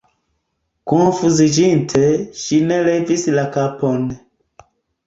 Konfuziĝinte, 0.93 2.03
ŝi 2.41 2.61
ne 2.73 2.81
levis 2.89 3.31
la 3.39 3.49
kapon. 3.59 4.15